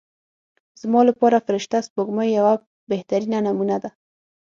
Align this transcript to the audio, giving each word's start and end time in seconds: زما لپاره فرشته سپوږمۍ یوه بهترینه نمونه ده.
زما 0.81 1.01
لپاره 1.09 1.43
فرشته 1.47 1.77
سپوږمۍ 1.87 2.29
یوه 2.37 2.53
بهترینه 2.91 3.39
نمونه 3.47 3.77
ده. 3.83 3.89